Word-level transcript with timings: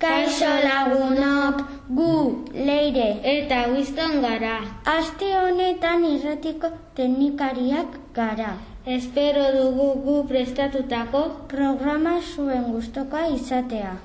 Kaixo 0.00 0.48
lagunok, 0.64 1.58
gu, 1.96 2.12
leire. 2.54 3.08
Eta 3.32 3.58
guizton 3.68 4.22
gara. 4.24 4.54
Aste 4.88 5.28
honetan 5.36 6.06
irratiko 6.08 6.70
teknikariak 6.96 7.98
gara. 8.16 8.54
Espero 8.96 9.44
dugu 9.52 9.90
gu 10.06 10.14
prestatutako 10.30 11.24
Programa 11.52 12.14
zuen 12.34 12.70
gustoka 12.72 13.26
izatea. 13.28 13.98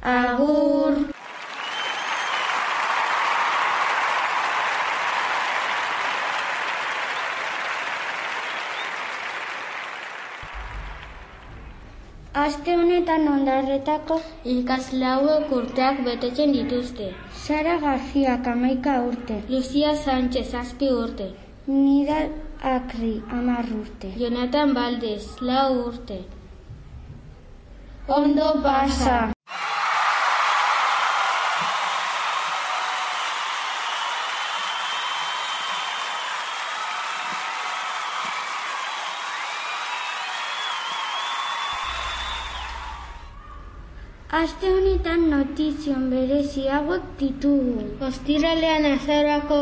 Agur! 0.00 1.19
Aste 12.32 12.76
honetan 12.78 13.26
ondarretako 13.26 14.20
Ikasle 14.46 15.06
hauek 15.12 15.48
urteak 15.50 16.04
betetzen 16.04 16.52
dituzte. 16.54 17.08
Sara 17.34 17.76
García 17.80 18.36
kamaika 18.44 19.00
urte. 19.02 19.40
Lucia 19.48 19.96
Sánchez 19.96 20.52
zazpi 20.52 20.92
urte. 20.92 21.26
Nida 21.66 22.28
Akri 22.62 23.20
amar 23.32 23.66
urte. 23.80 24.12
Jonathan 24.16 24.74
Valdez 24.74 25.26
lau 25.40 25.88
urte. 25.88 26.20
Ondo 28.06 28.62
pasa! 28.62 29.39
Aste 44.30 44.68
honetan 44.70 45.24
notizion 45.30 46.02
berezi 46.10 46.68
hauek 46.70 47.06
ditugu. 47.18 47.80
Ostiralean 48.08 48.84
azarako 48.86 49.56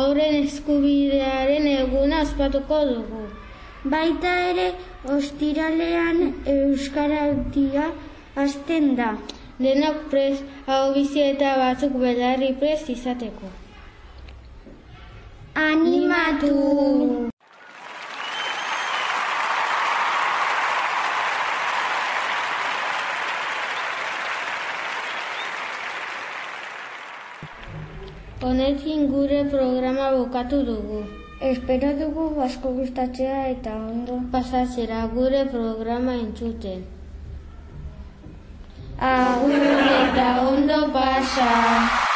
aurren 0.00 0.34
eskubidearen 0.38 1.68
eguna 1.74 2.22
ospatuko 2.24 2.80
dugu. 2.88 3.22
Baita 3.92 4.32
ere, 4.48 4.66
ostiralean 5.16 6.18
Euskaraldia 6.56 7.86
hasten 8.34 8.96
da. 8.96 9.14
Denok 9.62 10.02
prez, 10.10 10.42
hau 10.66 10.92
bizi 10.92 11.22
eta 11.28 11.54
batzuk 11.62 11.94
belarri 12.02 12.52
prez 12.58 12.82
izateko. 12.90 13.54
Animatu! 15.54 16.56
Honekin 28.40 29.12
gure 29.12 29.44
programa 29.52 30.16
bukatu 30.16 30.64
dugu. 30.64 31.04
Espero 31.44 31.92
dugu 31.98 32.40
asko 32.40 32.72
gustatzea 32.72 33.42
eta 33.52 33.74
ondo. 33.76 34.16
Pasatzera 34.32 35.04
gure 35.12 35.44
programa 35.52 36.16
entzuten. 36.24 36.84
Agur 38.98 39.66
eta 40.04 40.28
ondo 40.48 40.80
pasa! 40.94 42.09